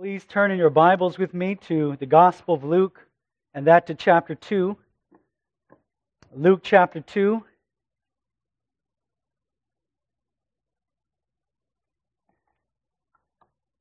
[0.00, 3.04] Please turn in your Bibles with me to the Gospel of Luke
[3.52, 4.76] and that to chapter 2.
[6.36, 7.42] Luke chapter 2.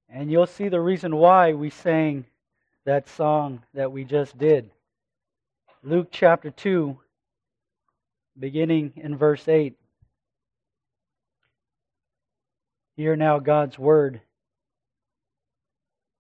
[0.10, 2.26] And you'll see the reason why we sang
[2.86, 4.72] that song that we just did.
[5.84, 6.98] Luke chapter 2,
[8.40, 9.78] beginning in verse 8.
[12.96, 14.22] Hear now God's word.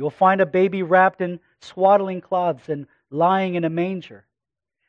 [0.00, 4.24] You will find a baby wrapped in swaddling cloths and lying in a manger.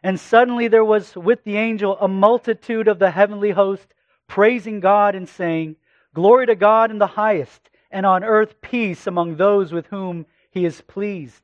[0.01, 3.93] And suddenly there was with the angel a multitude of the heavenly host
[4.27, 5.75] praising God and saying,
[6.13, 10.63] Glory to God in the highest, and on earth peace among those with whom he
[10.63, 11.43] is pleased.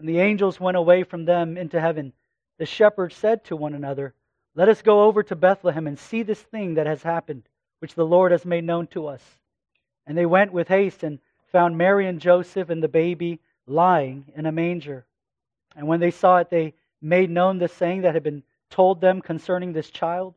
[0.00, 2.12] And the angels went away from them into heaven.
[2.58, 4.12] The shepherds said to one another,
[4.56, 7.44] Let us go over to Bethlehem and see this thing that has happened,
[7.78, 9.22] which the Lord has made known to us.
[10.04, 11.20] And they went with haste and
[11.52, 15.06] found Mary and Joseph and the baby lying in a manger.
[15.76, 19.20] And when they saw it, they made known the saying that had been told them
[19.20, 20.34] concerning this child.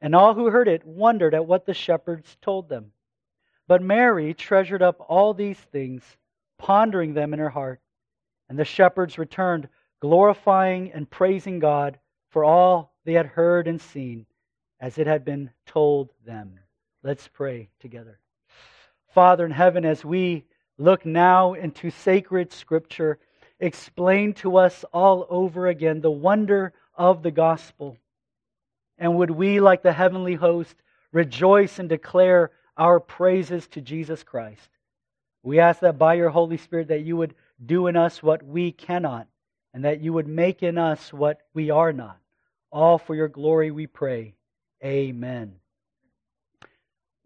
[0.00, 2.92] And all who heard it wondered at what the shepherds told them.
[3.66, 6.02] But Mary treasured up all these things,
[6.56, 7.80] pondering them in her heart.
[8.48, 9.68] And the shepherds returned,
[10.00, 11.98] glorifying and praising God
[12.30, 14.26] for all they had heard and seen,
[14.80, 16.58] as it had been told them.
[17.02, 18.20] Let's pray together.
[19.18, 20.44] Father in heaven, as we
[20.78, 23.18] look now into sacred scripture,
[23.58, 27.96] explain to us all over again the wonder of the gospel.
[28.96, 30.76] And would we, like the heavenly host,
[31.10, 34.68] rejoice and declare our praises to Jesus Christ?
[35.42, 37.34] We ask that by your Holy Spirit that you would
[37.66, 39.26] do in us what we cannot,
[39.74, 42.18] and that you would make in us what we are not.
[42.70, 44.36] All for your glory we pray.
[44.84, 45.56] Amen.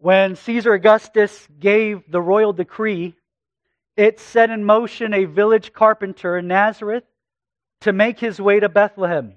[0.03, 3.15] When Caesar Augustus gave the royal decree,
[3.95, 7.05] it set in motion a village carpenter in Nazareth
[7.79, 9.35] to make his way to Bethlehem.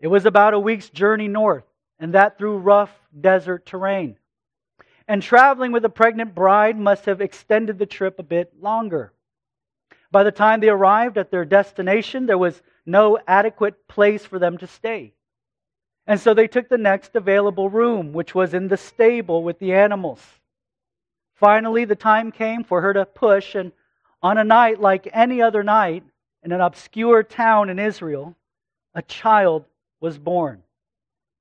[0.00, 1.62] It was about a week's journey north,
[2.00, 4.16] and that through rough desert terrain.
[5.06, 9.12] And traveling with a pregnant bride must have extended the trip a bit longer.
[10.10, 14.58] By the time they arrived at their destination, there was no adequate place for them
[14.58, 15.14] to stay.
[16.06, 19.72] And so they took the next available room, which was in the stable with the
[19.72, 20.20] animals.
[21.34, 23.72] Finally, the time came for her to push, and
[24.22, 26.04] on a night like any other night
[26.42, 28.34] in an obscure town in Israel,
[28.94, 29.64] a child
[30.00, 30.62] was born.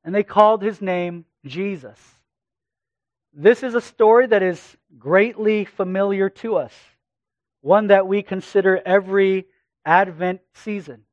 [0.04, 2.00] And they called his name Jesus.
[3.34, 6.74] This is a story that is greatly familiar to us,
[7.62, 9.46] one that we consider every
[9.86, 11.04] Advent season.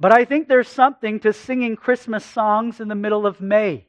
[0.00, 3.86] But I think there's something to singing Christmas songs in the middle of May.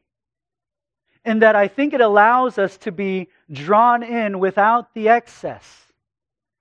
[1.23, 5.93] In that I think it allows us to be drawn in without the excess,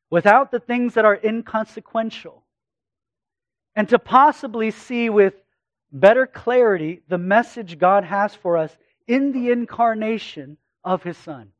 [0.08, 2.44] without the things that are inconsequential,
[3.74, 5.34] and to possibly see with
[5.90, 8.76] better clarity the message God has for us
[9.08, 11.50] in the incarnation of His Son.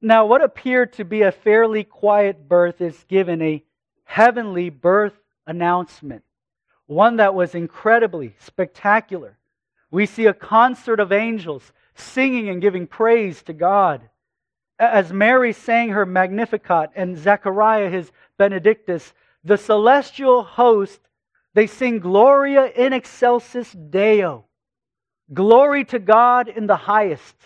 [0.00, 3.62] Now, what appeared to be a fairly quiet birth is given a
[4.04, 5.14] heavenly birth
[5.52, 6.24] announcement,
[6.86, 9.36] one that was incredibly spectacular.
[9.90, 14.00] We see a concert of angels singing and giving praise to God.
[14.78, 19.12] As Mary sang her Magnificat and Zechariah his Benedictus,
[19.44, 21.00] the celestial host,
[21.52, 24.46] they sing Gloria in excelsis Deo.
[25.34, 27.36] Glory to God in the highest.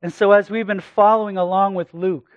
[0.00, 2.30] And so, as we've been following along with Luke,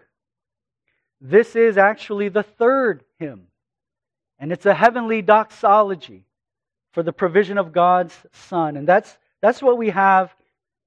[1.22, 3.51] this is actually the third hymn
[4.42, 6.26] and it's a heavenly doxology
[6.94, 8.76] for the provision of God's Son.
[8.76, 10.36] And that's, that's what we have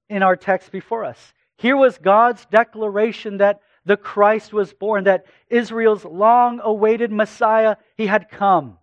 [0.09, 1.33] in our text before us.
[1.57, 8.07] Here was God's declaration that the Christ was born, that Israel's long awaited Messiah, he
[8.07, 8.77] had come.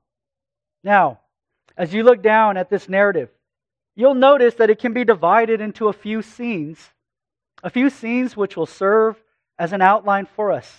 [0.82, 1.20] Now,
[1.76, 3.28] as you look down at this narrative,
[3.94, 6.78] you'll notice that it can be divided into a few scenes,
[7.62, 9.22] a few scenes which will serve
[9.58, 10.74] as an outline for us.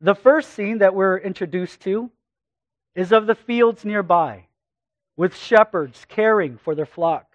[0.00, 2.10] The first scene that we're introduced to
[2.94, 4.46] is of the fields nearby,
[5.16, 7.26] with shepherds caring for their flock.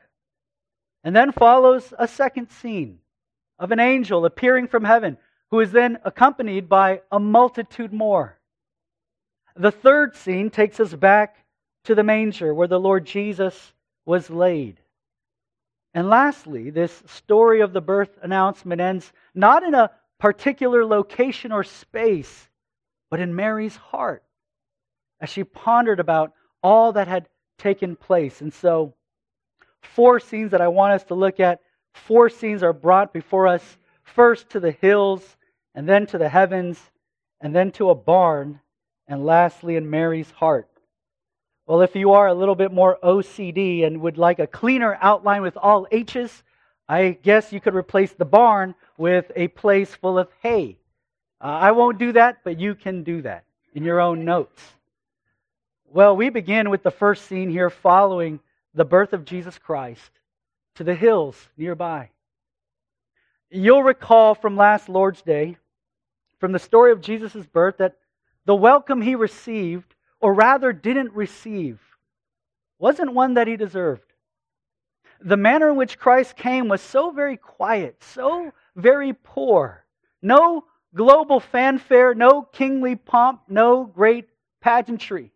[1.04, 3.00] And then follows a second scene
[3.59, 5.18] of an angel appearing from heaven,
[5.50, 8.38] who is then accompanied by a multitude more.
[9.56, 11.38] The third scene takes us back
[11.86, 13.74] to the manger where the Lord Jesus
[14.06, 14.80] was laid.
[15.94, 21.63] And lastly, this story of the birth announcement ends not in a particular location or
[21.63, 22.50] space,
[23.09, 24.24] but in Mary's heart
[25.22, 27.28] as she pondered about all that had
[27.58, 28.42] taken place.
[28.42, 28.94] And so,
[29.81, 31.60] four scenes that I want us to look at,
[31.94, 35.38] four scenes are brought before us first to the hills,
[35.75, 36.80] and then to the heavens,
[37.42, 38.60] and then to a barn,
[39.08, 40.69] and lastly in Mary's heart.
[41.66, 45.42] Well, if you are a little bit more OCD and would like a cleaner outline
[45.42, 46.44] with all H's,
[46.88, 50.78] I guess you could replace the barn with a place full of hay.
[51.42, 53.44] Uh, I won't do that, but you can do that
[53.74, 54.64] in your own notes.
[55.89, 58.42] Well, we begin with the first scene here following
[58.74, 60.12] the birth of Jesus Christ
[60.75, 62.10] to the hills nearby.
[63.50, 65.56] You'll recall from last Lord's Day,
[66.39, 67.95] from the story of Jesus' birth, that
[68.45, 71.80] the welcome he received or rather didn't receive,
[72.80, 74.13] wasn't one that he deserved.
[75.22, 79.86] The manner in which Christ came was so very quiet, so very poor.
[80.22, 84.28] No global fanfare, no kingly pomp, no great
[84.60, 85.31] pageantry.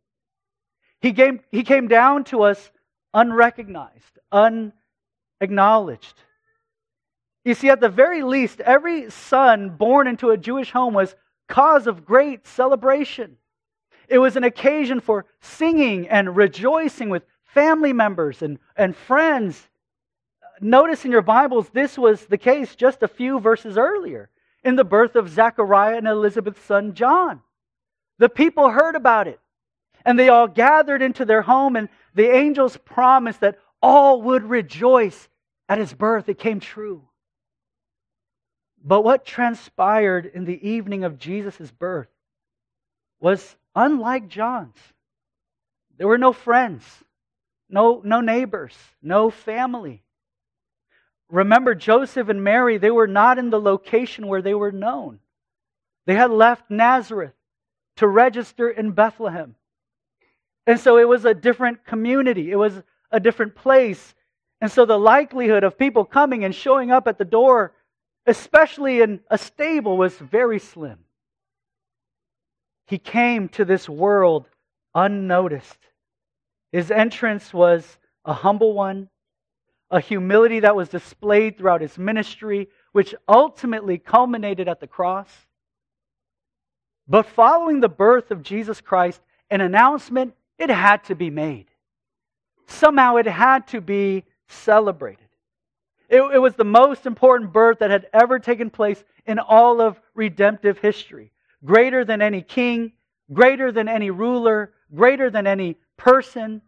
[1.02, 2.72] He came, he came down to us
[3.14, 6.16] unrecognized, unacknowledged.
[7.44, 11.16] You see, at the very least, every son born into a Jewish home was
[11.48, 13.38] cause of great celebration.
[14.08, 19.70] It was an occasion for singing and rejoicing with family members and, and friends.
[20.60, 24.30] Notice in your Bibles, this was the case just a few verses earlier
[24.64, 27.42] in the birth of Zechariah and Elizabeth's son John.
[28.20, 29.40] The people heard about it,
[30.06, 35.30] and they all gathered into their home, and the angels promised that all would rejoice
[35.68, 36.30] at his birth.
[36.30, 37.04] It came true.
[38.84, 42.10] But what transpired in the evening of Jesus' birth
[43.20, 44.78] was unlike John's.
[45.98, 46.84] There were no friends,
[47.70, 50.04] no, no neighbors, no family.
[51.30, 55.20] Remember, Joseph and Mary, they were not in the location where they were known.
[56.06, 57.34] They had left Nazareth
[57.98, 59.56] to register in Bethlehem.
[60.68, 62.82] And so it was a different community, it was
[63.12, 64.14] a different place.
[64.62, 67.74] And so the likelihood of people coming and showing up at the door,
[68.28, 71.00] especially in a stable, was very slim.
[72.86, 74.48] He came to this world
[74.94, 75.80] unnoticed.
[76.72, 79.10] His entrance was a humble one,
[79.90, 85.30] a humility that was displayed throughout his ministry, which ultimately culminated at the cross.
[87.08, 91.66] But following the birth of Jesus Christ, an announcement, it had to be made.
[92.68, 95.28] Somehow it had to be celebrated.
[96.08, 100.00] It, it, was the most important birth that had ever taken place in all of
[100.14, 101.32] redemptive history
[101.64, 102.92] greater than any king,
[103.32, 106.62] greater than any ruler, greater than any person.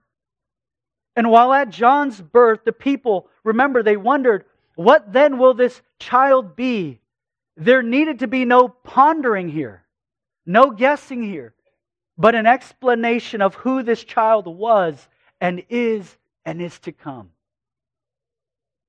[1.15, 6.55] And while at John's birth, the people, remember, they wondered, what then will this child
[6.55, 6.99] be?
[7.57, 9.83] There needed to be no pondering here,
[10.45, 11.53] no guessing here,
[12.17, 15.07] but an explanation of who this child was
[15.41, 17.31] and is and is to come.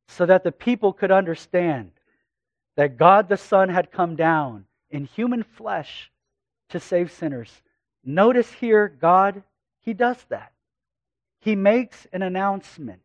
[0.09, 1.93] So that the people could understand
[2.77, 6.11] that God the Son had come down in human flesh
[6.71, 7.63] to save sinners.
[8.05, 9.43] Notice here, God,
[9.81, 10.53] He does that.
[11.41, 13.01] He makes an announcement.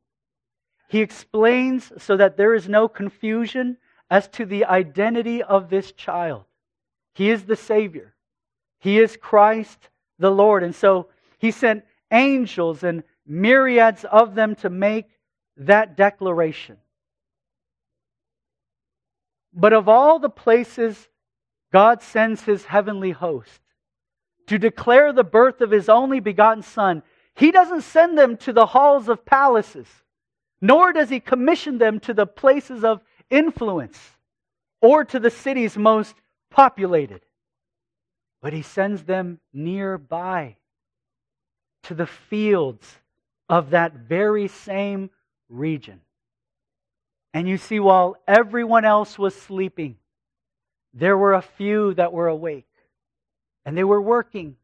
[0.88, 3.78] He explains so that there is no confusion
[4.10, 6.46] as to the identity of this child.
[7.14, 8.16] He is the Savior,
[8.80, 10.64] He is Christ the Lord.
[10.64, 11.08] And so
[11.40, 15.06] He sent angels and myriads of them to make
[15.58, 16.78] that declaration.
[19.54, 21.08] But of all the places
[21.72, 23.62] God sends his heavenly host
[24.48, 27.04] to declare the birth of his only begotten Son.
[27.36, 29.88] He doesn't send them to the halls of palaces,
[30.62, 34.00] nor does he commission them to the places of influence
[34.82, 36.16] or to the cities most
[36.50, 37.22] populated.
[38.42, 40.56] But he sends them nearby
[41.84, 42.98] to the fields
[43.48, 45.10] of that very same
[45.50, 46.02] region.
[47.34, 49.98] And you see, while everyone else was sleeping,
[50.94, 52.68] there were a few that were awake,
[53.66, 54.56] and they were working.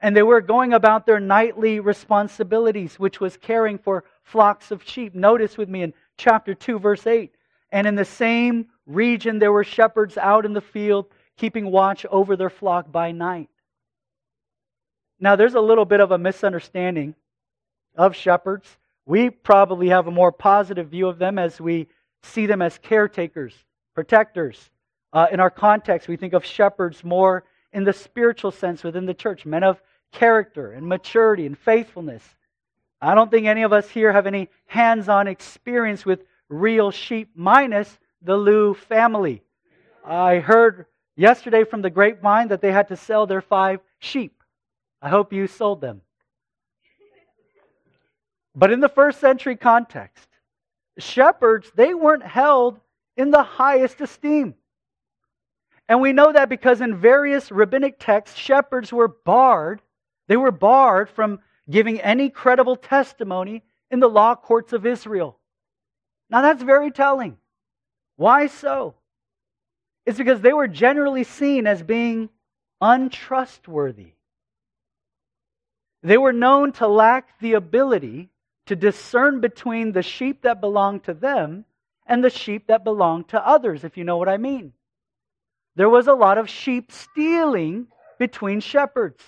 [0.00, 5.14] And they were going about their nightly responsibilities, which was caring for flocks of sheep.
[5.14, 7.34] Notice with me in chapter 2, verse 8.
[7.72, 11.06] And in the same region, there were shepherds out in the field,
[11.38, 13.48] keeping watch over their flock by night.
[15.18, 17.14] Now, there's a little bit of a misunderstanding
[17.96, 18.76] of shepherds.
[19.06, 21.88] We probably have a more positive view of them as we
[22.22, 23.54] see them as caretakers,
[23.94, 24.70] protectors,
[25.12, 29.14] uh, in our context, we think of shepherds more in the spiritual sense within the
[29.14, 29.80] church, men of
[30.12, 32.22] character and maturity and faithfulness.
[33.00, 37.30] I don't think any of us here have any hands on experience with real sheep,
[37.34, 39.42] minus the Lou family.
[40.04, 40.86] I heard
[41.18, 44.42] yesterday from the grapevine that they had to sell their five sheep.
[45.02, 46.00] I hope you sold them.
[48.54, 50.28] But in the first century context,
[50.98, 52.80] shepherds, they weren't held
[53.16, 54.54] in the highest esteem.
[55.88, 59.80] And we know that because in various rabbinic texts, shepherds were barred.
[60.28, 65.38] They were barred from giving any credible testimony in the law courts of Israel.
[66.30, 67.38] Now that's very telling.
[68.16, 68.94] Why so?
[70.08, 72.30] It's because they were generally seen as being
[72.80, 74.12] untrustworthy.
[76.02, 78.30] They were known to lack the ability
[78.68, 81.66] to discern between the sheep that belonged to them
[82.06, 84.72] and the sheep that belonged to others, if you know what I mean.
[85.76, 87.88] There was a lot of sheep stealing
[88.18, 89.22] between shepherds.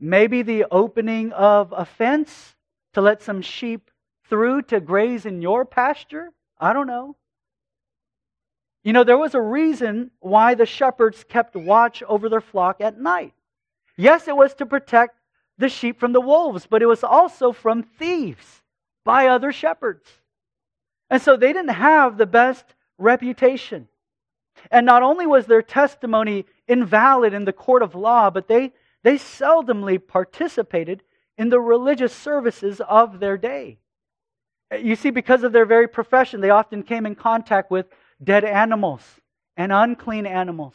[0.00, 2.56] Maybe the opening of a fence
[2.94, 3.92] to let some sheep
[4.28, 6.32] through to graze in your pasture?
[6.58, 7.14] I don't know.
[8.84, 13.00] You know, there was a reason why the shepherds kept watch over their flock at
[13.00, 13.32] night.
[13.96, 15.16] Yes, it was to protect
[15.56, 18.62] the sheep from the wolves, but it was also from thieves
[19.04, 20.06] by other shepherds.
[21.08, 23.88] And so they didn't have the best reputation.
[24.70, 28.72] And not only was their testimony invalid in the court of law, but they,
[29.02, 31.02] they seldomly participated
[31.38, 33.78] in the religious services of their day.
[34.78, 37.86] You see, because of their very profession, they often came in contact with
[38.24, 39.02] dead animals
[39.56, 40.74] and unclean animals,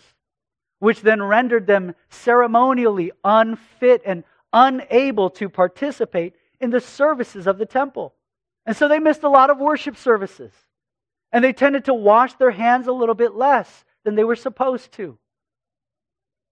[0.79, 7.65] which then rendered them ceremonially unfit and unable to participate in the services of the
[7.65, 8.13] temple.
[8.65, 10.51] And so they missed a lot of worship services.
[11.31, 14.91] And they tended to wash their hands a little bit less than they were supposed
[14.93, 15.17] to.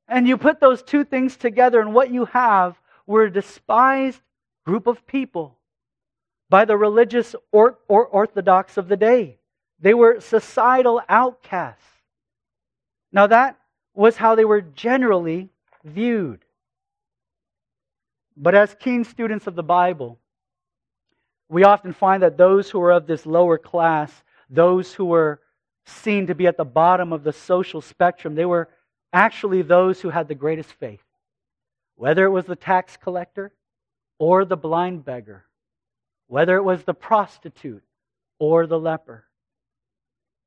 [0.08, 4.22] And you put those two things together, and what you have were a despised
[4.66, 5.58] group of people
[6.50, 9.40] by the religious or, or orthodox of the day.
[9.80, 11.84] They were societal outcasts.
[13.12, 13.58] Now, that
[13.94, 15.50] was how they were generally
[15.84, 16.44] viewed.
[18.36, 20.20] But as keen students of the Bible,
[21.50, 24.12] we often find that those who are of this lower class,
[24.50, 25.42] those who were
[25.86, 28.70] seen to be at the bottom of the social spectrum, they were
[29.14, 31.04] actually those who had the greatest faith.
[31.96, 33.54] Whether it was the tax collector
[34.20, 35.46] or the blind beggar,
[36.28, 37.84] whether it was the prostitute
[38.38, 39.27] or the leper.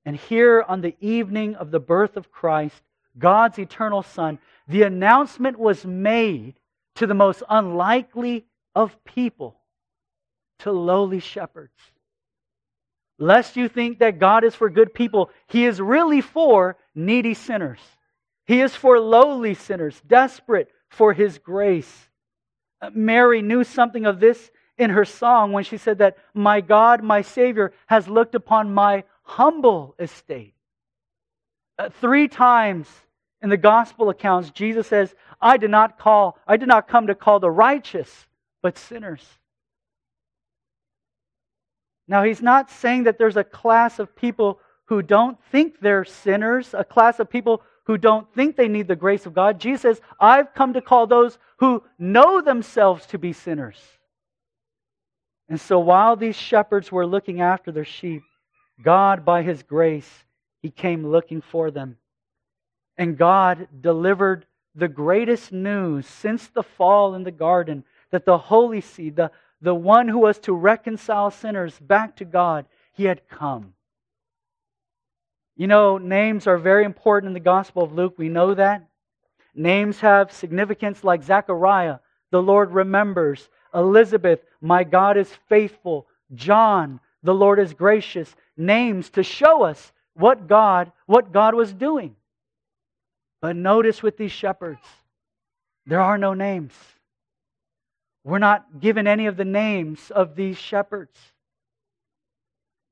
[0.04, 2.80] And here on the evening of the birth of Christ,
[3.19, 6.54] God's eternal Son, the announcement was made
[6.97, 9.57] to the most unlikely of people,
[10.61, 11.78] to lowly shepherds.
[13.19, 17.80] Lest you think that God is for good people, He is really for needy sinners.
[18.47, 22.09] He is for lowly sinners, desperate for His grace.
[22.80, 27.02] Uh, Mary knew something of this in her song when she said that, My God,
[27.02, 30.55] my Savior, has looked upon my humble estate.
[31.79, 32.89] Uh, three times
[33.43, 37.15] in the gospel accounts, Jesus says, I did not call, I did not come to
[37.15, 38.27] call the righteous,
[38.62, 39.25] but sinners.
[42.07, 46.75] Now, he's not saying that there's a class of people who don't think they're sinners,
[46.75, 49.61] a class of people who don't think they need the grace of God.
[49.61, 53.81] Jesus says, I've come to call those who know themselves to be sinners.
[55.49, 58.23] And so while these shepherds were looking after their sheep,
[58.82, 60.25] God, by His grace,
[60.62, 61.96] He came looking for them.
[62.96, 68.80] And God delivered the greatest news since the fall in the garden that the Holy
[68.80, 73.75] Seed, the, the one who was to reconcile sinners back to God, He had come.
[75.56, 78.14] You know, names are very important in the Gospel of Luke.
[78.16, 78.87] We know that.
[79.54, 81.99] Names have significance like Zechariah,
[82.30, 83.49] the Lord remembers.
[83.75, 86.06] Elizabeth, my God is faithful.
[86.34, 92.17] John, the Lord is gracious names to show us what God, what God was doing.
[93.41, 94.85] But notice with these shepherds,
[95.87, 96.73] there are no names.
[98.25, 101.17] We're not given any of the names of these shepherds.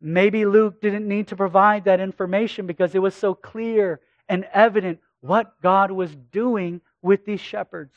[0.00, 5.00] Maybe Luke didn't need to provide that information because it was so clear and evident
[5.20, 7.96] what God was doing with these shepherds,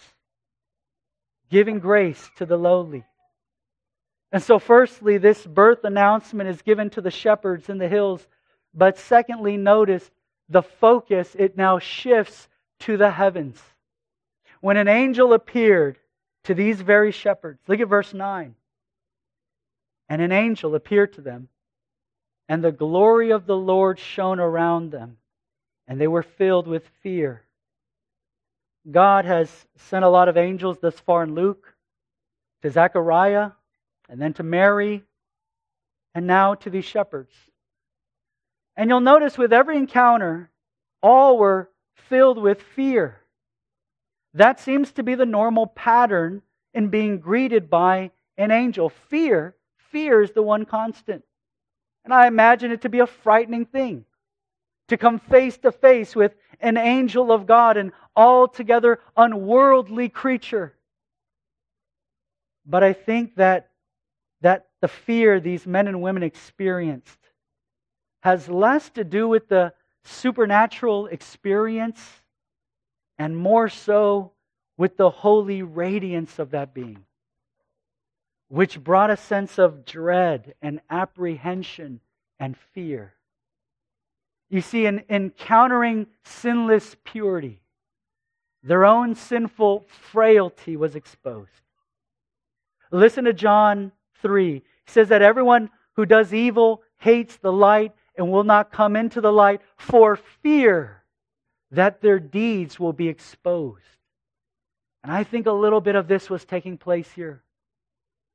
[1.49, 3.05] giving grace to the lowly.
[4.31, 8.25] And so, firstly, this birth announcement is given to the shepherds in the hills.
[8.73, 10.09] But secondly, notice
[10.47, 12.47] the focus, it now shifts
[12.79, 13.61] to the heavens.
[14.61, 15.97] When an angel appeared
[16.43, 18.55] to these very shepherds, look at verse 9.
[20.07, 21.49] And an angel appeared to them,
[22.47, 25.17] and the glory of the Lord shone around them,
[25.87, 27.43] and they were filled with fear.
[28.89, 31.73] God has sent a lot of angels thus far in Luke
[32.61, 33.51] to Zechariah,
[34.11, 35.03] and then to Mary,
[36.13, 37.33] and now to these shepherds.
[38.75, 40.51] And you'll notice with every encounter,
[41.01, 41.69] all were
[42.09, 43.21] filled with fear.
[44.33, 46.41] That seems to be the normal pattern
[46.73, 48.89] in being greeted by an angel.
[48.89, 49.55] Fear,
[49.91, 51.23] fear is the one constant.
[52.03, 54.05] And I imagine it to be a frightening thing
[54.89, 60.75] to come face to face with an angel of God, an altogether unworldly creature.
[62.65, 63.70] But I think that,
[64.41, 67.17] that the fear these men and women experienced
[68.21, 72.21] has less to do with the supernatural experience
[73.17, 74.31] and more so
[74.77, 77.05] with the holy radiance of that being,
[78.47, 81.99] which brought a sense of dread and apprehension
[82.39, 83.13] and fear.
[84.49, 87.61] You see, in encountering sinless purity,
[88.63, 91.49] their own sinful frailty was exposed.
[92.91, 93.91] Listen to John
[94.21, 94.53] 3.
[94.53, 99.21] He says that everyone who does evil hates the light and will not come into
[99.21, 101.03] the light for fear
[101.71, 103.83] that their deeds will be exposed.
[105.03, 107.41] And I think a little bit of this was taking place here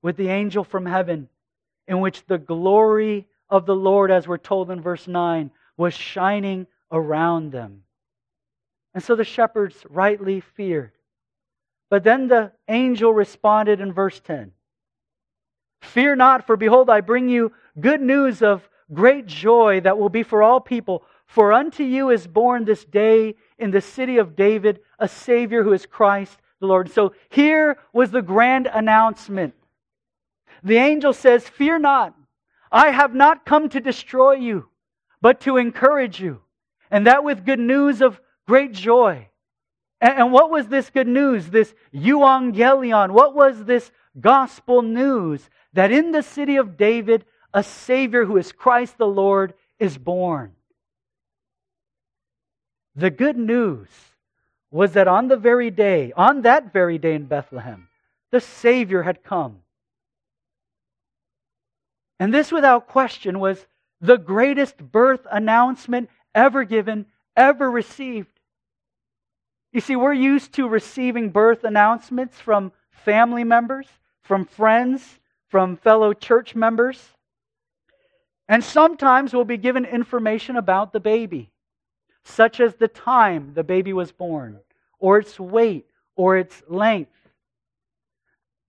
[0.03, 1.29] with the angel from heaven,
[1.87, 6.67] in which the glory of the Lord, as we're told in verse 9, was shining
[6.91, 7.83] around them.
[8.95, 10.93] And so the shepherds rightly feared.
[11.91, 14.53] But then the angel responded in verse 10
[15.81, 20.23] Fear not, for behold, I bring you good news of great joy that will be
[20.23, 21.05] for all people.
[21.27, 25.73] For unto you is born this day in the city of David a Savior who
[25.73, 26.91] is Christ the Lord.
[26.91, 29.55] So here was the grand announcement.
[30.63, 32.15] The angel says, Fear not.
[32.73, 34.69] I have not come to destroy you,
[35.21, 36.41] but to encourage you.
[36.91, 39.29] And that with good news of great joy.
[40.01, 41.49] And what was this good news?
[41.49, 43.11] This euangelion.
[43.11, 43.91] What was this
[44.21, 45.49] gospel news?
[45.77, 50.53] That in the city of David, a Savior who is Christ the Lord is born.
[52.95, 53.89] The good news
[54.71, 57.89] was that on the very day, on that very day in Bethlehem,
[58.31, 59.59] the Savior had come.
[62.19, 63.67] And this, without question, was
[64.01, 67.05] the greatest birth announcement ever given,
[67.37, 68.41] ever received.
[69.75, 73.87] You see, we're used to receiving birth announcements from family members,
[74.23, 75.21] from friends,
[75.57, 77.03] from fellow church members.
[78.47, 81.51] And sometimes we'll be given information about the baby,
[82.27, 84.61] such as the time the baby was born,
[84.99, 87.17] or its weight, or its length.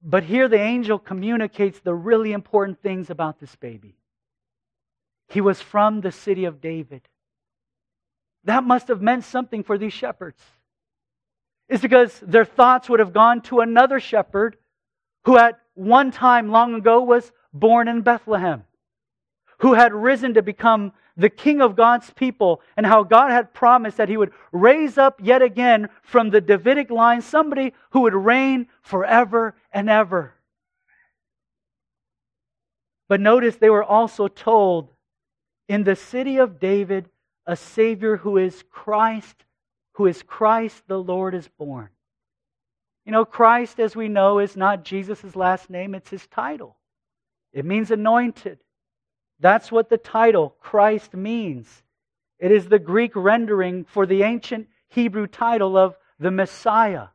[0.02, 3.98] But here the angel communicates the really important things about this baby.
[5.28, 7.02] He was from the city of David.
[8.46, 10.42] That must have meant something for these shepherds.
[11.68, 14.56] It's because their thoughts would have gone to another shepherd
[15.26, 18.64] who at one time long ago was born in Bethlehem
[19.60, 23.98] who had risen to become the king of God's people, and how God had promised
[23.98, 28.68] that he would raise up yet again from the Davidic line somebody who would reign
[28.84, 30.36] forever and ever.
[33.08, 34.90] But notice they were also told
[35.68, 37.10] in the city of David,
[37.48, 39.44] a Savior who is Christ,
[39.94, 41.90] who is Christ the Lord is born.
[43.08, 46.76] You know, Christ, as we know, is not Jesus' last name, it's his title.
[47.54, 48.60] It means anointed.
[49.40, 51.84] That's what the title Christ means.
[52.38, 57.08] It is the Greek rendering for the ancient Hebrew title of the Messiah,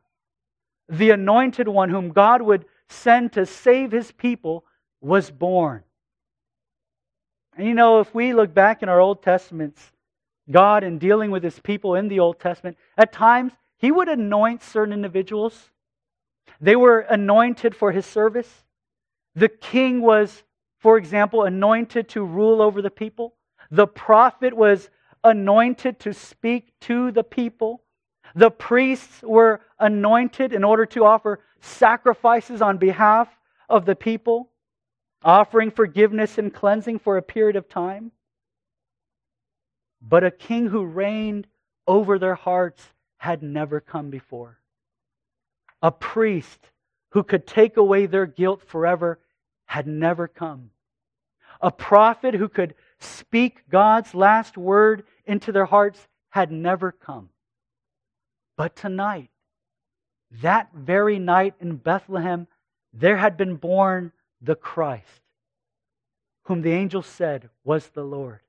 [0.89, 4.65] the anointed one whom God would send to save his people,
[4.99, 5.83] was born.
[7.55, 9.91] And you know, if we look back in our Old Testaments,
[10.49, 14.63] God, in dealing with his people in the Old Testament, at times he would anoint
[14.63, 15.69] certain individuals.
[16.61, 18.63] They were anointed for his service.
[19.35, 20.43] The king was
[20.83, 23.35] for example, anointed to rule over the people.
[23.71, 24.89] The prophet was
[25.23, 27.83] anointed to speak to the people.
[28.35, 33.29] The priests were anointed in order to offer sacrifices on behalf
[33.69, 34.49] of the people,
[35.23, 38.11] offering forgiveness and cleansing for a period of time.
[40.01, 41.47] But a king who reigned
[41.87, 44.59] over their hearts had never come before.
[45.83, 46.71] A priest
[47.11, 49.19] who could take away their guilt forever
[49.65, 50.71] had never come
[51.63, 57.29] a prophet who could speak God's last word into their hearts had never come.
[58.57, 59.29] But tonight,
[60.41, 62.47] that very night in Bethlehem,
[62.91, 65.21] there had been born the Christ,
[66.43, 68.41] whom the angel said was the Lord.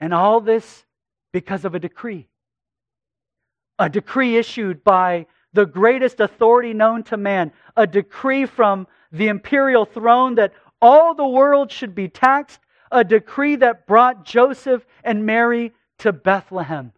[0.00, 0.84] And all this
[1.32, 2.26] because of a decree.
[3.78, 9.86] a decree issued by the greatest authority known to man, a decree from the imperial
[9.86, 15.72] throne that all the world should be taxed, a decree that brought Joseph and Mary
[15.98, 16.92] to Bethlehem.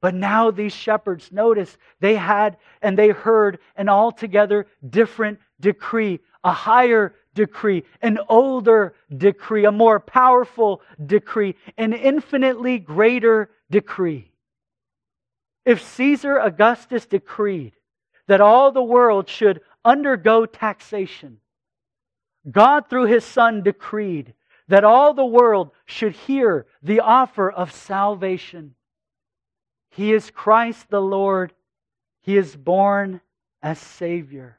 [0.00, 6.52] But now these shepherds, notice, they had and they heard an altogether different decree, a
[6.52, 14.30] higher decree, an older decree, a more powerful decree, an infinitely greater decree.
[15.66, 17.72] If Caesar Augustus decreed
[18.28, 21.40] that all the world should undergo taxation,
[22.48, 24.34] God, through his Son, decreed
[24.68, 28.76] that all the world should hear the offer of salvation.
[29.90, 31.52] He is Christ the Lord.
[32.22, 33.20] He is born
[33.60, 34.58] as Savior.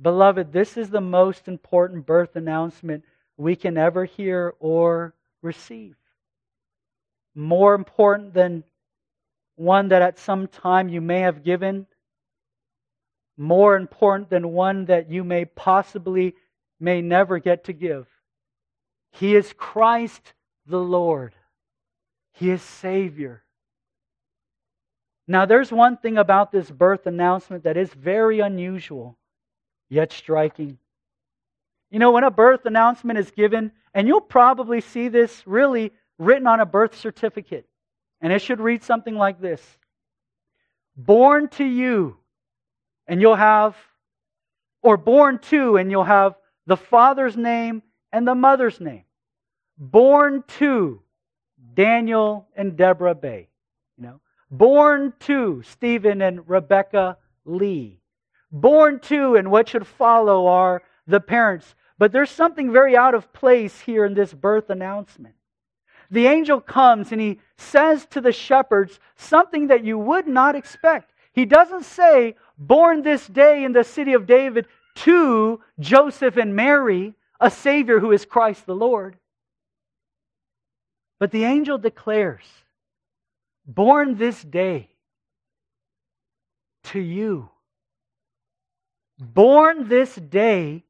[0.00, 3.02] Beloved, this is the most important birth announcement
[3.36, 5.96] we can ever hear or receive.
[7.34, 8.62] More important than
[9.56, 11.86] one that at some time you may have given,
[13.36, 16.34] more important than one that you may possibly
[16.78, 18.06] may never get to give.
[19.12, 20.34] He is Christ
[20.66, 21.34] the Lord.
[22.32, 23.42] He is Savior.
[25.28, 29.18] Now, there's one thing about this birth announcement that is very unusual,
[29.88, 30.78] yet striking.
[31.90, 36.46] You know, when a birth announcement is given, and you'll probably see this really written
[36.46, 37.66] on a birth certificate,
[38.20, 39.62] and it should read something like this
[40.96, 42.16] Born to you,
[43.06, 43.76] and you'll have,
[44.82, 46.34] or born to, and you'll have
[46.66, 49.04] the father's name and the mother's name.
[49.78, 51.02] Born to
[51.74, 53.48] Daniel and Deborah Bay.
[53.98, 58.00] You know, Born to Stephen and Rebecca Lee.
[58.50, 61.74] Born to, and what should follow are the parents.
[61.98, 65.35] But there's something very out of place here in this birth announcement.
[66.10, 71.12] The angel comes and he says to the shepherds something that you would not expect.
[71.32, 74.66] He doesn't say, born this day in the city of David
[74.96, 79.18] to Joseph and Mary, a Savior who is Christ the Lord.
[81.18, 82.44] But the angel declares,
[83.66, 84.90] born this day
[86.84, 87.50] to you.
[89.18, 90.84] Born this day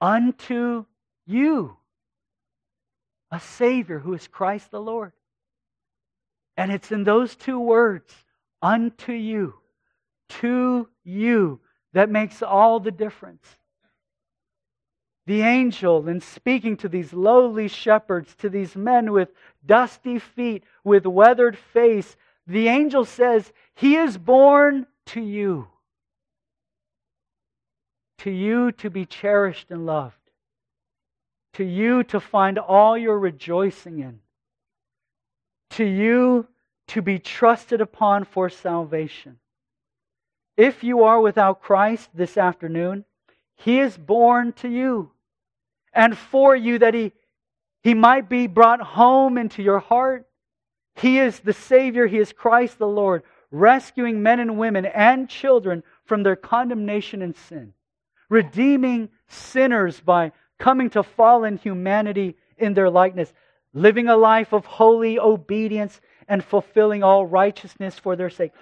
[0.00, 0.84] unto
[1.26, 1.77] you.
[3.30, 5.12] A Savior who is Christ the Lord.
[6.56, 8.12] And it's in those two words,
[8.60, 9.54] unto you,
[10.40, 11.60] to you,
[11.92, 13.46] that makes all the difference.
[15.26, 19.28] The angel, in speaking to these lowly shepherds, to these men with
[19.64, 25.68] dusty feet, with weathered face, the angel says, He is born to you.
[28.18, 30.17] To you to be cherished and loved.
[31.54, 34.20] To you to find all your rejoicing in.
[35.70, 36.46] To you
[36.88, 39.38] to be trusted upon for salvation.
[40.56, 43.04] If you are without Christ this afternoon,
[43.56, 45.10] He is born to you
[45.92, 47.12] and for you that He,
[47.82, 50.28] he might be brought home into your heart
[50.98, 52.06] he is the Savior.
[52.06, 57.36] He is Christ the Lord, rescuing men and women and children from their condemnation and
[57.36, 57.72] sin,
[58.28, 63.32] redeeming sinners by coming to fallen humanity in their likeness,
[63.72, 68.52] living a life of holy obedience and fulfilling all righteousness for their sake,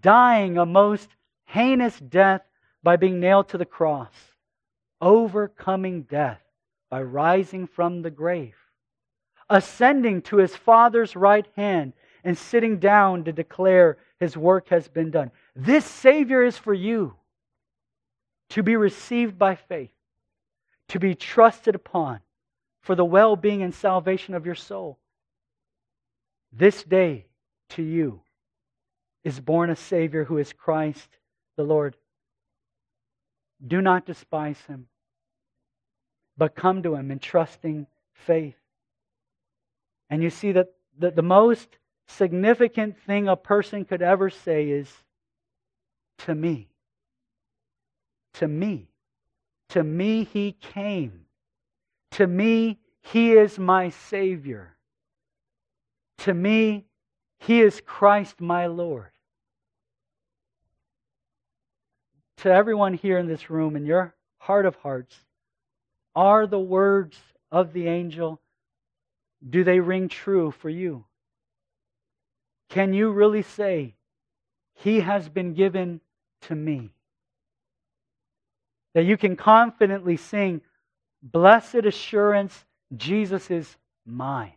[0.00, 1.08] dying a most
[1.46, 2.42] heinous death
[2.82, 4.12] by being nailed to the cross,
[5.00, 6.40] overcoming death
[6.90, 8.54] by rising from the grave
[9.48, 11.92] ascending to his Father's right hand
[12.24, 15.30] and sitting down to declare his work has been done.
[15.54, 17.14] This Savior is for you
[18.50, 19.90] to be received by faith,
[20.88, 22.20] to be trusted upon
[22.82, 24.98] for the well being and salvation of your soul.
[26.52, 27.26] This day
[27.70, 28.20] to you
[29.24, 31.08] is born a Savior who is Christ
[31.56, 31.96] the Lord.
[33.66, 34.86] Do not despise him,
[36.36, 38.56] but come to him in trusting faith.
[40.08, 40.68] And you see that
[40.98, 44.88] the, the most significant thing a person could ever say is,
[46.18, 46.68] to me.
[48.34, 48.88] To me.
[49.70, 51.26] To me, he came.
[52.12, 54.76] To me, he is my Savior.
[56.18, 56.86] To me,
[57.38, 59.10] he is Christ my Lord.
[62.38, 65.16] To everyone here in this room, in your heart of hearts,
[66.14, 67.18] are the words
[67.50, 68.40] of the angel
[69.48, 71.04] do they ring true for you?
[72.68, 73.94] Can you really say,
[74.74, 76.00] He has been given
[76.42, 76.90] to me?
[78.96, 80.62] That you can confidently sing,
[81.22, 82.64] Blessed assurance,
[82.96, 84.54] Jesus is mine.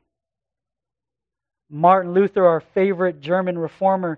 [1.69, 4.17] Martin Luther, our favorite German reformer,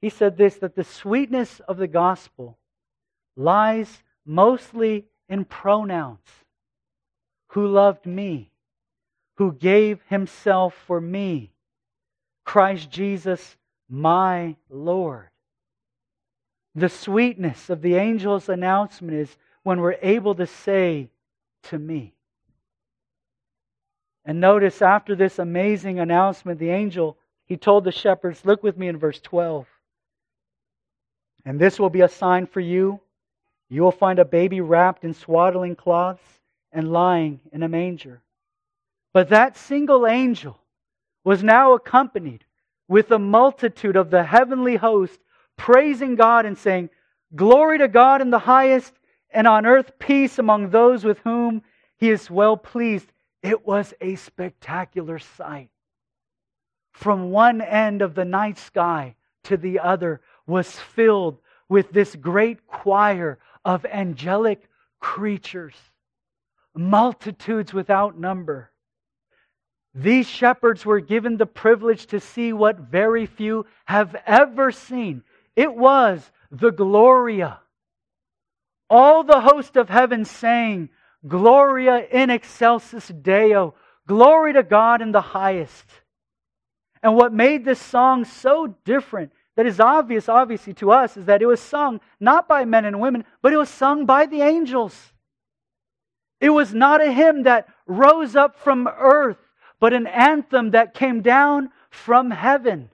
[0.00, 2.56] he said this that the sweetness of the gospel
[3.36, 6.26] lies mostly in pronouns.
[7.48, 8.52] Who loved me?
[9.36, 11.52] Who gave himself for me?
[12.46, 15.28] Christ Jesus, my Lord.
[16.74, 21.10] The sweetness of the angel's announcement is when we're able to say,
[21.64, 22.14] to me.
[24.24, 28.88] And notice after this amazing announcement, the angel, he told the shepherds, look with me
[28.88, 29.66] in verse 12.
[31.44, 33.00] And this will be a sign for you.
[33.68, 36.22] You will find a baby wrapped in swaddling cloths
[36.72, 38.22] and lying in a manger.
[39.12, 40.58] But that single angel
[41.24, 42.44] was now accompanied
[42.88, 45.18] with a multitude of the heavenly host
[45.56, 46.90] praising God and saying,
[47.34, 48.92] Glory to God in the highest,
[49.30, 51.62] and on earth peace among those with whom
[51.96, 53.10] he is well pleased.
[53.42, 55.70] It was a spectacular sight.
[56.92, 61.38] From one end of the night sky to the other was filled
[61.68, 64.68] with this great choir of angelic
[65.00, 65.74] creatures,
[66.74, 68.70] multitudes without number.
[69.94, 75.22] These shepherds were given the privilege to see what very few have ever seen.
[75.56, 77.60] It was the Gloria.
[78.88, 80.90] All the host of heaven sang,
[81.26, 83.74] Gloria in excelsis Deo,
[84.06, 85.86] glory to God in the highest.
[87.02, 91.42] And what made this song so different, that is obvious, obviously, to us, is that
[91.42, 95.12] it was sung not by men and women, but it was sung by the angels.
[96.40, 99.38] It was not a hymn that rose up from earth
[99.82, 102.88] but an anthem that came down from heaven.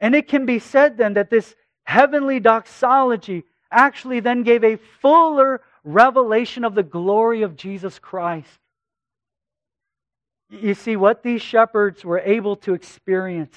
[0.00, 1.54] And it can be said then that this
[1.84, 8.58] heavenly doxology actually then gave a fuller revelation of the glory of Jesus Christ.
[10.50, 13.56] You see, what these shepherds were able to experience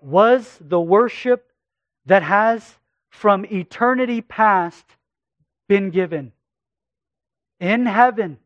[0.00, 1.50] was the worship
[2.06, 2.78] that has
[3.10, 4.84] from eternity past
[5.68, 6.32] been given.
[7.58, 8.38] In heaven,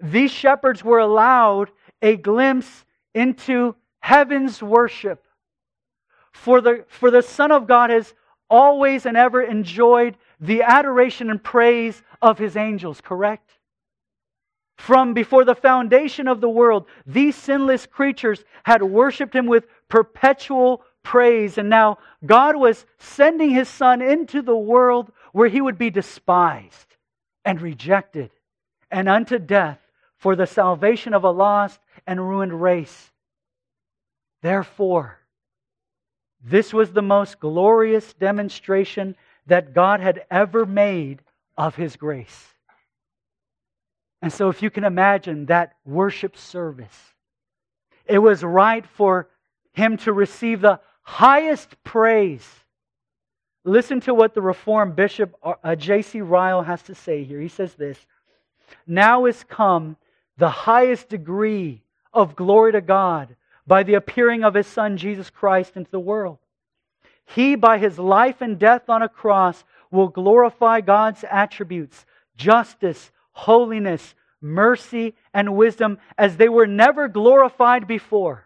[0.00, 1.70] these shepherds were allowed
[2.02, 2.84] a glimpse
[3.14, 5.24] into heaven's worship.
[6.32, 8.14] For the, for the Son of God has
[8.48, 13.50] always and ever enjoyed the adoration and praise of his angels, correct?
[14.76, 20.82] From before the foundation of the world, these sinless creatures had worshiped him with perpetual
[21.02, 21.58] praise.
[21.58, 26.96] And now God was sending his Son into the world where he would be despised
[27.44, 28.30] and rejected
[28.90, 29.78] and unto death
[30.16, 33.10] for the salvation of a lost and ruined race.
[34.42, 35.18] Therefore,
[36.42, 39.14] this was the most glorious demonstration
[39.46, 41.22] that God had ever made
[41.56, 42.48] of His grace.
[44.20, 46.96] And so, if you can imagine that worship service,
[48.06, 49.28] it was right for
[49.72, 52.48] Him to receive the highest praise.
[53.64, 56.20] Listen to what the Reformed Bishop uh, J.C.
[56.20, 57.40] Ryle has to say here.
[57.40, 57.98] He says this
[58.86, 59.96] Now is come
[60.36, 63.36] the highest degree of glory to God
[63.72, 66.36] by the appearing of his Son, Jesus Christ, into the world.
[67.24, 72.04] He, by his life and death on a cross, will glorify God's attributes
[72.36, 78.44] justice, holiness, mercy, and wisdom as they were never glorified before.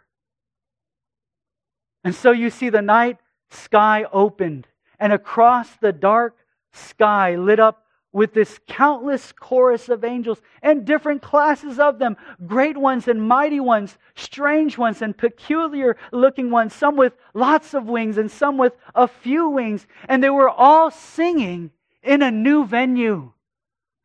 [2.04, 3.18] And so you see the night
[3.50, 4.68] sky opened,
[5.00, 6.36] and across the dark
[6.72, 7.84] sky lit up
[8.16, 13.60] with this countless chorus of angels and different classes of them great ones and mighty
[13.60, 18.72] ones, strange ones and peculiar looking ones, some with lots of wings and some with
[18.94, 19.86] a few wings.
[20.08, 21.70] And they were all singing
[22.02, 23.32] in a new venue,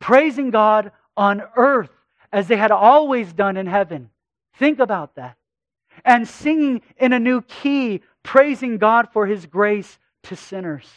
[0.02, 1.91] praising God on earth
[2.34, 4.10] as they had always done in heaven.
[4.56, 5.38] Think about that.
[6.04, 10.89] And singing in a new key, praising God for his grace to sinners.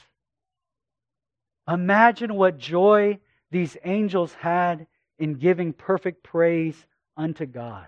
[1.69, 3.19] Imagine what joy
[3.51, 4.87] these angels had
[5.19, 7.87] in giving perfect praise unto God.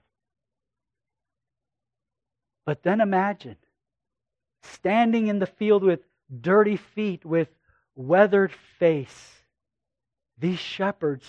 [2.64, 3.56] But then imagine
[4.62, 6.00] standing in the field with
[6.40, 7.48] dirty feet, with
[7.94, 9.42] weathered face,
[10.38, 11.26] these shepherds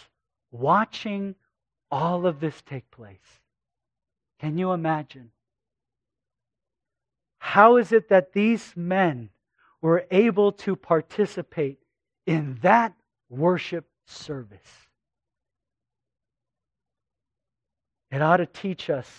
[0.52, 1.36] watching
[1.92, 3.42] all of this take place.
[4.40, 5.32] Can you imagine?
[7.40, 9.30] How is it that these men
[9.82, 11.80] were able to participate
[12.28, 12.94] in that
[13.30, 14.60] worship service.
[18.12, 19.10] It ought to teach us,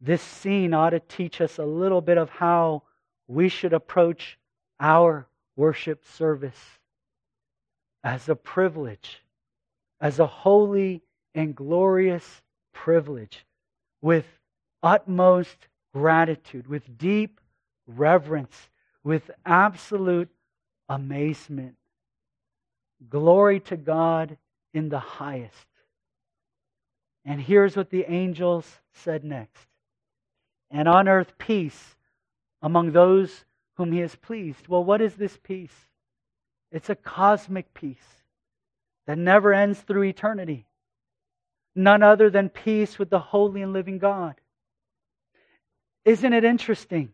[0.00, 2.82] this scene ought to teach us a little bit of how
[3.26, 4.38] we should approach
[4.78, 6.60] our worship service
[8.04, 9.22] as a privilege,
[10.00, 11.02] as a holy
[11.34, 12.42] and glorious
[12.72, 13.46] privilege,
[14.02, 14.26] with
[14.82, 15.56] utmost
[15.92, 17.40] gratitude, with deep
[17.86, 18.68] reverence,
[19.02, 20.28] with absolute
[20.88, 21.76] amazement.
[23.08, 24.36] Glory to God
[24.72, 25.66] in the highest.
[27.24, 29.66] And here's what the angels said next.
[30.70, 31.96] And on earth, peace
[32.62, 33.44] among those
[33.74, 34.68] whom he has pleased.
[34.68, 35.74] Well, what is this peace?
[36.72, 38.24] It's a cosmic peace
[39.06, 40.66] that never ends through eternity.
[41.74, 44.34] None other than peace with the holy and living God.
[46.04, 47.10] Isn't it interesting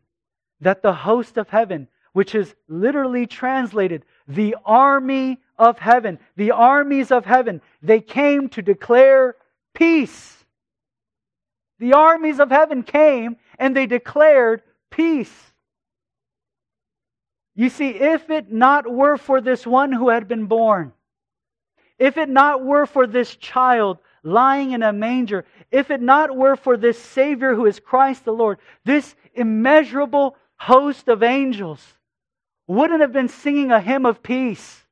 [0.61, 7.11] that the host of heaven, which is literally translated the army of heaven, the armies
[7.11, 9.37] of heaven, they came to declare
[9.75, 10.44] peace.
[11.79, 15.33] The armies of heaven came and they declared peace.
[17.55, 20.92] You see, if it not were for this one who had been born,
[21.98, 26.57] if it not were for this child lying in a manger, if it not were
[26.57, 31.98] for this Savior who is Christ the Lord, this immeasurable host of angels
[32.72, 34.82] wouldn't have been singing a hymn of peace,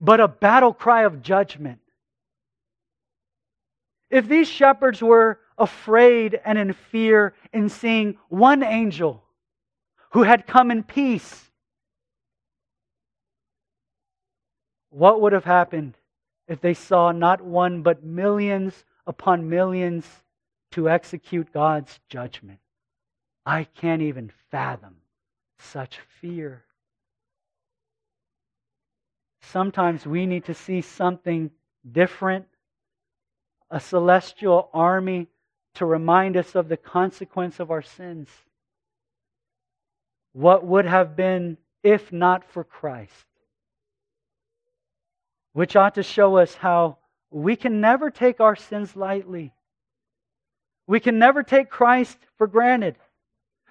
[0.00, 1.80] but a battle cry of judgment.
[4.10, 9.22] If these shepherds were afraid and in fear in seeing one angel
[10.12, 11.50] who had come in peace,
[14.88, 15.94] what would have happened
[16.46, 20.06] if they saw not one but millions upon millions
[20.70, 22.60] to execute God's judgment?
[23.44, 24.96] I can't even fathom
[25.58, 26.64] such fear.
[29.50, 31.50] Sometimes we need to see something
[31.90, 32.46] different,
[33.70, 35.28] a celestial army
[35.74, 38.28] to remind us of the consequence of our sins.
[40.32, 43.28] What would have been if not for Christ?
[45.58, 46.96] which ought to show us how
[47.32, 49.52] we can never take our sins lightly.
[50.86, 52.94] We can never take Christ for granted.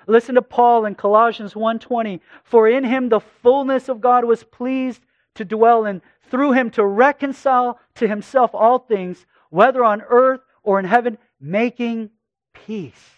[0.06, 5.02] Listen to Paul in Colossians 1:20, for in him the fullness of God was pleased
[5.38, 10.80] to dwell in, through him to reconcile to himself all things, whether on earth or
[10.80, 12.10] in heaven, making
[12.54, 13.10] peace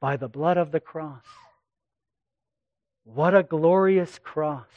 [0.00, 1.24] by the blood of the cross.
[3.04, 4.68] What a glorious cross.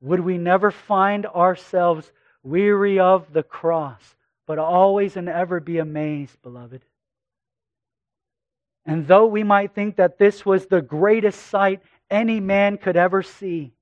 [0.00, 2.10] Would we never find ourselves
[2.42, 4.16] weary of the cross,
[4.46, 6.82] but always and ever be amazed, beloved?
[8.86, 13.22] And though we might think that this was the greatest sight any man could ever
[13.22, 13.72] see,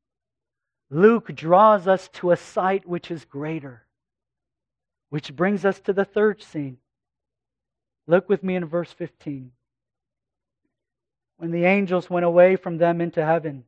[0.90, 3.82] Luke draws us to a sight which is greater.
[5.10, 6.78] Which brings us to the third scene.
[8.06, 9.52] Look with me in verse 15.
[11.36, 13.64] When the angels went away from them into heaven,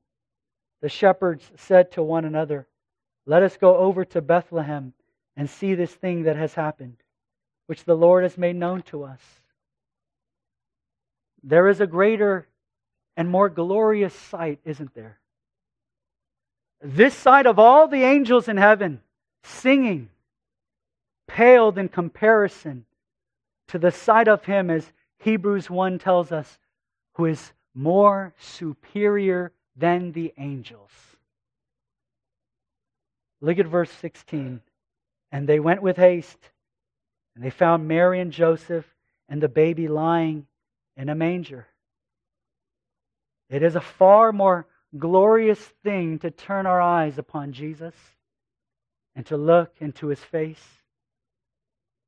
[0.80, 2.66] the shepherds said to one another,
[3.26, 4.94] Let us go over to Bethlehem
[5.36, 6.96] and see this thing that has happened,
[7.66, 9.20] which the Lord has made known to us.
[11.42, 12.48] There is a greater
[13.16, 15.19] and more glorious sight, isn't there?
[16.82, 19.00] This sight of all the angels in heaven
[19.42, 20.08] singing
[21.26, 22.86] paled in comparison
[23.68, 26.58] to the sight of him, as Hebrews 1 tells us,
[27.14, 30.90] who is more superior than the angels.
[33.40, 34.60] Look at verse 16.
[35.32, 36.50] And they went with haste,
[37.34, 38.86] and they found Mary and Joseph
[39.28, 40.46] and the baby lying
[40.96, 41.68] in a manger.
[43.48, 44.66] It is a far more
[44.98, 47.94] glorious thing to turn our eyes upon Jesus
[49.14, 50.64] and to look into his face.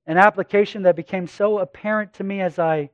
[0.07, 2.91] An application that became so apparent to me as I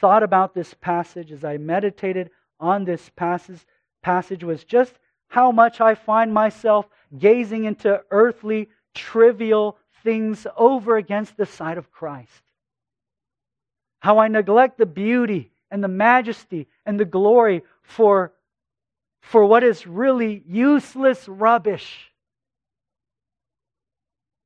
[0.00, 3.64] thought about this passage, as I meditated on this passage,
[4.02, 4.92] passage was just
[5.28, 11.90] how much I find myself gazing into earthly, trivial things over against the sight of
[11.90, 12.42] Christ.
[14.00, 18.32] How I neglect the beauty and the majesty and the glory for,
[19.20, 22.12] for what is really useless rubbish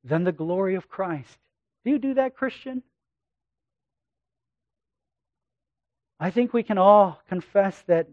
[0.03, 1.37] than the glory of Christ.
[1.85, 2.83] Do you do that, Christian?
[6.19, 8.07] I think we can all confess that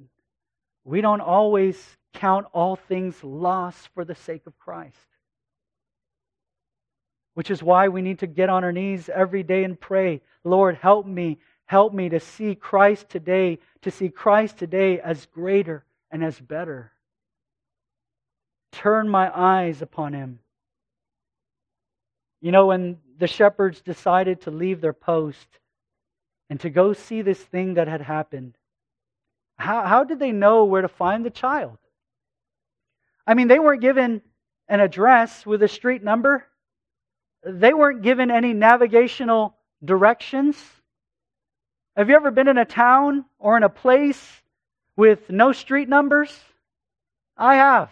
[0.84, 4.96] we don't always count all things lost for the sake of Christ.
[7.34, 10.76] Which is why we need to get on our knees every day and pray, Lord,
[10.76, 16.24] help me, help me to see Christ today, to see Christ today as greater and
[16.24, 16.92] as better.
[18.72, 20.40] Turn my eyes upon him.
[22.40, 25.46] You know, when the shepherds decided to leave their post
[26.48, 28.56] and to go see this thing that had happened,
[29.58, 31.76] how, how did they know where to find the child?
[33.26, 34.22] I mean, they weren't given
[34.68, 36.46] an address with a street number,
[37.44, 40.56] they weren't given any navigational directions.
[41.96, 44.39] Have you ever been in a town or in a place
[44.96, 46.38] with no street numbers?
[47.36, 47.90] I have.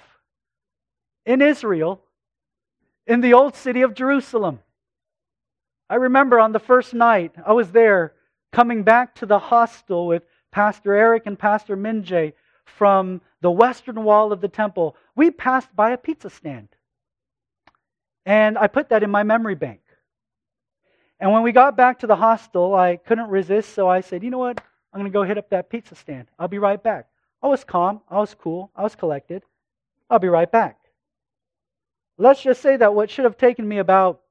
[1.24, 2.00] In Israel,
[3.06, 4.60] in the old city of Jerusalem.
[5.90, 8.12] I remember on the first night I was there
[8.52, 10.22] coming back to the hostel with
[10.52, 12.34] Pastor Eric and Pastor Minjay
[12.64, 14.96] from the western wall of the temple.
[15.16, 16.68] We passed by a pizza stand.
[18.26, 19.80] And I put that in my memory bank.
[21.20, 24.30] And when we got back to the hostel, I couldn't resist, so I said, you
[24.30, 24.60] know what?
[24.98, 26.26] I'm going to go hit up that pizza stand.
[26.38, 27.06] I'll be right back.
[27.40, 28.00] I was calm.
[28.08, 28.72] I was cool.
[28.74, 29.44] I was collected.
[30.10, 30.76] I'll be right back.
[32.16, 34.22] Let's just say that what should have taken me about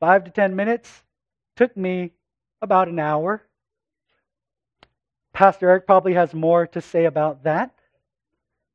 [0.00, 1.02] five to ten minutes
[1.56, 2.12] took me
[2.62, 3.42] about an hour.
[5.34, 7.74] Pastor Eric probably has more to say about that.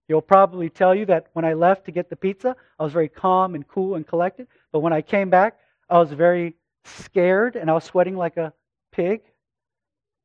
[0.08, 3.10] He'll probably tell you that when I left to get the pizza, I was very
[3.10, 4.48] calm and cool and collected.
[4.72, 5.58] But when I came back,
[5.90, 6.54] I was very
[6.86, 8.54] scared and I was sweating like a
[8.92, 9.22] pig.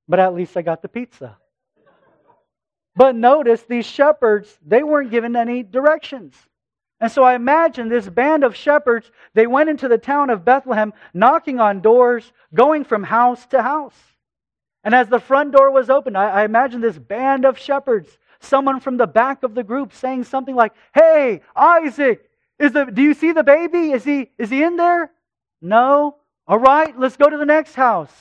[0.08, 1.36] But at least I got the pizza.
[2.96, 6.34] But notice these shepherds, they weren't given any directions.
[7.00, 10.92] And so I imagine this band of shepherds, they went into the town of Bethlehem,
[11.14, 13.94] knocking on doors, going from house to house.
[14.82, 18.80] And as the front door was opened, I, I imagine this band of shepherds, someone
[18.80, 22.28] from the back of the group saying something like, Hey, Isaac,
[22.58, 23.92] is the, do you see the baby?
[23.92, 25.12] Is he, is he in there?
[25.60, 26.16] No.
[26.48, 28.12] All right, let's go to the next house.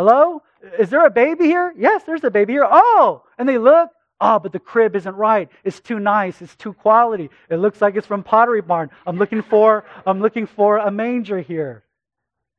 [0.00, 0.40] Hello?
[0.78, 1.74] Is there a baby here?
[1.76, 2.66] Yes, there's a baby here.
[2.66, 3.22] Oh!
[3.36, 3.90] And they look.
[4.18, 5.50] Oh, but the crib isn't right.
[5.62, 6.40] It's too nice.
[6.40, 7.28] It's too quality.
[7.50, 8.88] It looks like it's from Pottery Barn.
[9.06, 11.84] I'm looking for I'm looking for a manger here.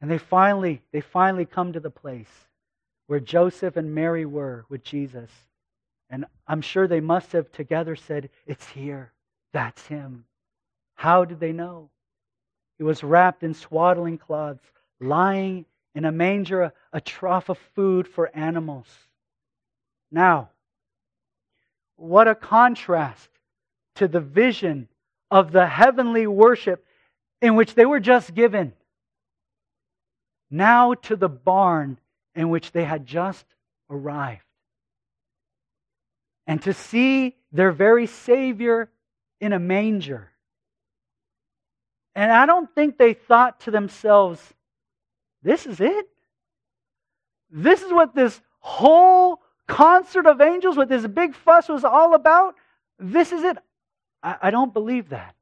[0.02, 2.30] And they finally they finally come to the place
[3.08, 5.32] where Joseph and Mary were with Jesus.
[6.12, 9.14] And I'm sure they must have together said, "It's here.
[9.52, 10.26] That's him."
[10.94, 11.90] How did they know?
[12.78, 18.08] He was wrapped in swaddling cloths, lying in a manger, a, a trough of food
[18.08, 18.88] for animals.
[20.12, 20.50] Now,
[21.96, 23.30] what a contrast
[23.96, 24.88] to the vision
[25.30, 26.86] of the heavenly worship
[27.42, 28.74] in which they were just given.
[30.50, 32.00] Now to the barn
[32.36, 33.46] in which they had just
[33.90, 34.44] arrived.
[36.48, 38.90] And to see their very Savior
[39.40, 40.32] in a manger.
[42.16, 44.42] And I don't think they thought to themselves,
[45.44, 46.08] this is it?
[47.50, 52.56] This is what this whole concert of angels with this big fuss was all about?
[53.00, 53.58] This is it?
[54.22, 55.36] I, I don't believe that.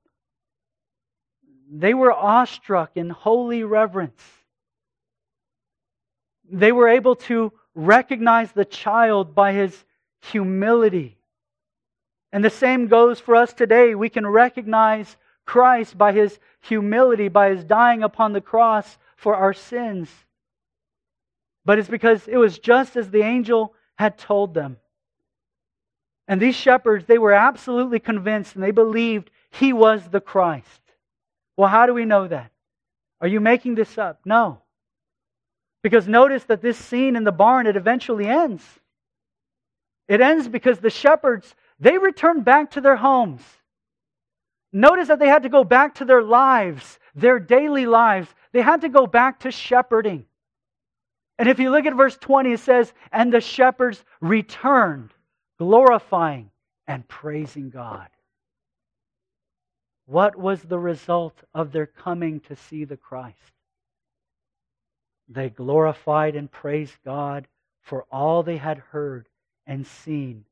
[1.71, 4.23] They were awestruck in holy reverence.
[6.51, 9.85] They were able to recognize the child by his
[10.21, 11.17] humility.
[12.31, 13.95] And the same goes for us today.
[13.95, 19.53] We can recognize Christ by his humility, by his dying upon the cross for our
[19.53, 20.09] sins.
[21.65, 24.77] But it's because it was just as the angel had told them.
[26.27, 30.81] And these shepherds, they were absolutely convinced and they believed he was the Christ.
[31.57, 32.51] Well, how do we know that?
[33.19, 34.21] Are you making this up?
[34.23, 34.61] No.
[35.83, 38.63] Because notice that this scene in the barn, it eventually ends.
[40.07, 43.41] It ends because the shepherds, they return back to their homes.
[44.71, 48.33] Notice that they had to go back to their lives, their daily lives.
[48.51, 50.25] They had to go back to shepherding.
[51.37, 55.11] And if you look at verse 20, it says, And the shepherds returned,
[55.57, 56.51] glorifying
[56.87, 58.07] and praising God.
[60.05, 63.53] What was the result of their coming to see the Christ?
[65.29, 67.47] They glorified and praised God
[67.81, 69.27] for all they had heard
[69.67, 70.45] and seen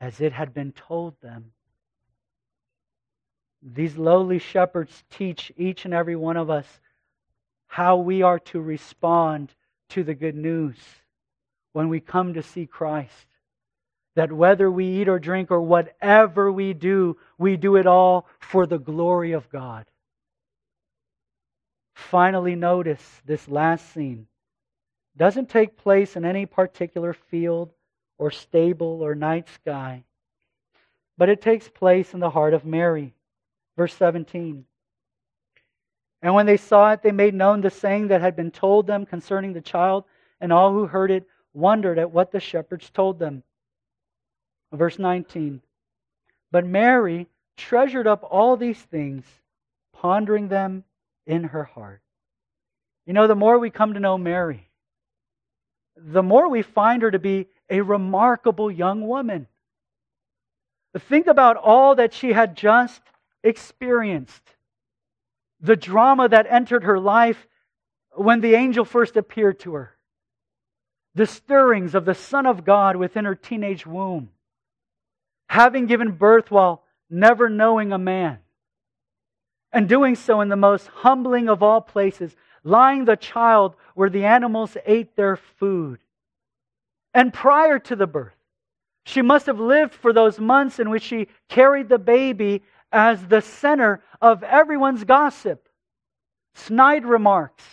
[0.00, 1.52] as it had been told them.
[3.62, 6.80] These lowly shepherds teach each and every one of us
[7.68, 9.54] how we are to respond
[9.90, 10.76] to the good news
[11.72, 13.26] when we come to see Christ.
[14.16, 18.66] That whether we eat or drink or whatever we do, we do it all for
[18.66, 19.86] the glory of God.
[21.94, 24.26] Finally, notice this last scene
[25.16, 27.72] doesn't take place in any particular field
[28.18, 30.04] or stable or night sky,
[31.16, 33.14] but it takes place in the heart of Mary.
[33.76, 34.64] Verse 17.
[36.22, 39.06] And when they saw it, they made known the saying that had been told them
[39.06, 40.04] concerning the child,
[40.40, 43.42] and all who heard it wondered at what the shepherds told them.
[44.72, 45.62] Verse 19.
[46.50, 49.24] But Mary treasured up all these things,
[49.92, 50.84] pondering them
[51.26, 52.00] in her heart.
[53.06, 54.68] You know, the more we come to know Mary,
[55.96, 59.46] the more we find her to be a remarkable young woman.
[60.98, 63.02] Think about all that she had just
[63.42, 64.42] experienced
[65.60, 67.46] the drama that entered her life
[68.12, 69.96] when the angel first appeared to her.
[71.14, 74.30] the stirrings of the Son of God within her teenage womb,
[75.48, 78.38] having given birth while never knowing a man,
[79.72, 84.24] and doing so in the most humbling of all places, lying the child where the
[84.24, 85.98] animals ate their food.
[87.12, 88.36] And prior to the birth,
[89.04, 92.62] she must have lived for those months in which she carried the baby
[92.92, 95.68] as the center of everyone's gossip.
[96.54, 97.64] Snide remarks,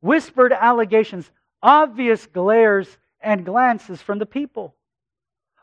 [0.00, 1.30] whispered allegations,
[1.62, 4.74] obvious glares and glances from the people.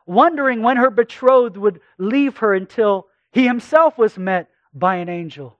[0.05, 5.59] Wondering when her betrothed would leave her until he himself was met by an angel.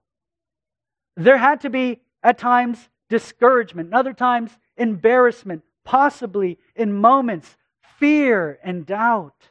[1.15, 7.57] There had to be, at times, discouragement, other times, embarrassment, possibly in moments,
[7.97, 9.49] fear and doubt.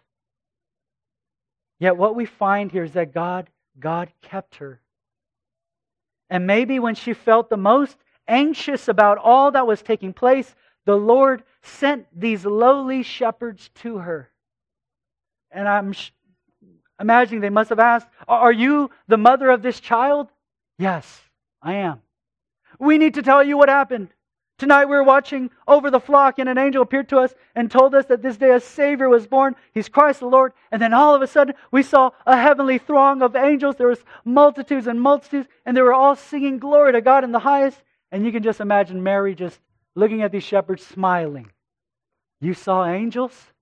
[1.78, 4.81] Yet what we find here is that God, God kept her.
[6.29, 7.97] And maybe when she felt the most
[8.27, 10.55] anxious about all that was taking place,
[10.85, 14.31] the Lord sent these lowly shepherds to her.
[15.51, 16.11] And I'm sh-
[17.01, 20.29] imagining they must have asked, Are you the mother of this child?
[20.79, 21.20] Yes,
[21.62, 22.03] I am.
[22.79, 24.09] We need to tell you what happened.
[24.59, 27.94] Tonight we were watching over the flock, and an angel appeared to us and told
[27.94, 29.54] us that this day a Savior was born.
[29.74, 30.52] He's Christ the Lord.
[30.72, 33.76] And then all of a sudden, we saw a heavenly throng of angels.
[33.76, 37.38] There was multitudes and multitudes, and they were all singing glory to God in the
[37.38, 37.82] highest.
[38.11, 39.61] And you can just imagine Mary just
[39.94, 41.50] looking at these shepherds, smiling.
[42.40, 43.52] You saw angels?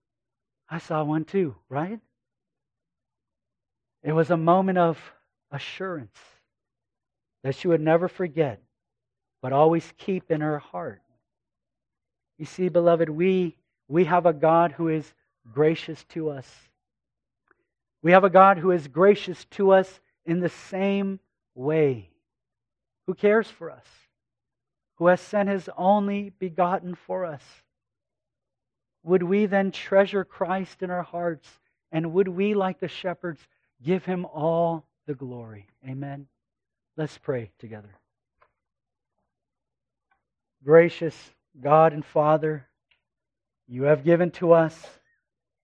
[0.68, 1.98] I saw one too, right?
[4.04, 4.98] It was a moment of
[5.50, 6.18] assurance
[7.42, 8.60] that she would never forget
[9.44, 11.02] but always keep in her heart.
[12.38, 15.12] You see, beloved, we, we have a God who is
[15.52, 16.50] gracious to us.
[18.00, 21.20] We have a God who is gracious to us in the same
[21.54, 22.08] way,
[23.06, 23.84] who cares for us,
[24.94, 27.42] who has sent his only begotten for us.
[29.02, 31.50] Would we then treasure Christ in our hearts,
[31.92, 33.46] and would we, like the shepherds,
[33.82, 35.66] give him all the glory?
[35.86, 36.28] Amen.
[36.96, 37.90] Let's pray together.
[40.64, 41.14] Gracious
[41.60, 42.66] God and Father,
[43.68, 44.74] you have given to us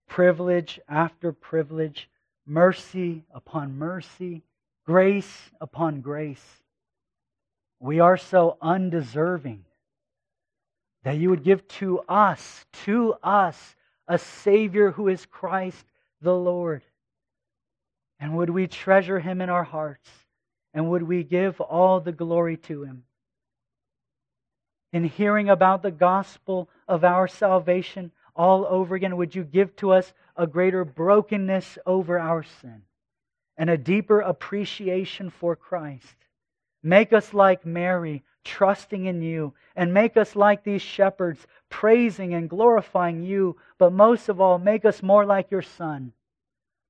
[0.07, 2.07] privilege after privilege,
[2.45, 4.43] mercy upon mercy,
[4.85, 6.45] grace upon grace.
[7.79, 9.65] We are so undeserving
[11.03, 13.75] that you would give to us, to us,
[14.07, 15.83] a Savior who is Christ
[16.21, 16.83] the Lord.
[18.19, 20.09] And would we treasure him in our hearts?
[20.75, 23.03] And would we give all the glory to him?
[24.93, 29.17] In hearing about the gospel of our salvation all over again?
[29.17, 32.83] Would you give to us a greater brokenness over our sin
[33.57, 36.15] and a deeper appreciation for Christ?
[36.83, 42.49] Make us like Mary, trusting in you, and make us like these shepherds, praising and
[42.49, 46.11] glorifying you, but most of all, make us more like your Son,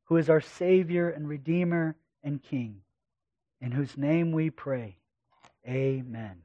[0.06, 2.82] who is our Savior and Redeemer and King,
[3.60, 4.98] in whose name we pray.
[5.68, 6.42] Amen.